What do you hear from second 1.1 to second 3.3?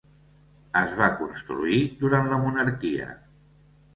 construir durant la monarquia.